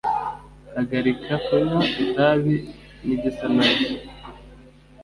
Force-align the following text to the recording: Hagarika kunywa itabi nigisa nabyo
Hagarika 0.73 1.33
kunywa 1.45 1.79
itabi 2.03 2.55
nigisa 3.05 3.45
nabyo 3.55 3.93